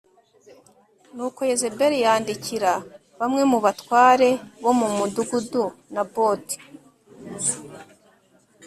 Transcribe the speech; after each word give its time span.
Nuko 1.15 1.39
Yezebeli 1.49 1.97
yandikira 2.05 2.73
bamwe 3.19 3.41
mu 3.51 3.57
batware 3.65 4.29
bo 4.63 4.71
mu 4.79 4.87
mudugudu 4.97 5.63
Naboti 5.93 6.57